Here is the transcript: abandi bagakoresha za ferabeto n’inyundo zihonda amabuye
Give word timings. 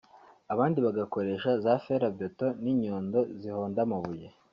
abandi 0.53 0.77
bagakoresha 0.85 1.49
za 1.63 1.73
ferabeto 1.85 2.45
n’inyundo 2.63 3.19
zihonda 3.39 3.79
amabuye 3.85 4.27